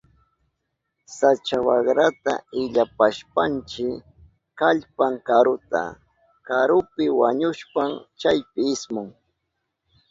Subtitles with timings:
[1.17, 3.87] Sacha wakrata illapashpanchi
[4.59, 5.81] kallpan karuta.
[6.47, 9.07] Karupi wañushpan chaypi ismun.